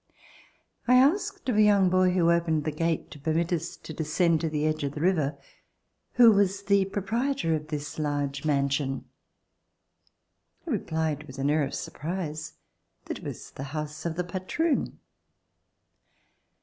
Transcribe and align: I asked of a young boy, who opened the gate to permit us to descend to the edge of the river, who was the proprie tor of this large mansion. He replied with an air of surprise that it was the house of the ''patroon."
I 0.87 0.95
asked 0.95 1.47
of 1.47 1.57
a 1.57 1.61
young 1.61 1.91
boy, 1.91 2.09
who 2.09 2.31
opened 2.31 2.63
the 2.63 2.71
gate 2.71 3.11
to 3.11 3.19
permit 3.19 3.53
us 3.53 3.77
to 3.77 3.93
descend 3.93 4.41
to 4.41 4.49
the 4.49 4.65
edge 4.65 4.83
of 4.83 4.93
the 4.93 4.99
river, 4.99 5.37
who 6.13 6.31
was 6.31 6.63
the 6.63 6.85
proprie 6.85 7.35
tor 7.35 7.53
of 7.53 7.67
this 7.67 7.99
large 7.99 8.43
mansion. 8.43 9.05
He 10.65 10.71
replied 10.71 11.25
with 11.25 11.37
an 11.37 11.51
air 11.51 11.63
of 11.63 11.75
surprise 11.75 12.53
that 13.05 13.19
it 13.19 13.23
was 13.23 13.51
the 13.51 13.61
house 13.77 14.03
of 14.07 14.15
the 14.15 14.23
''patroon." 14.23 14.93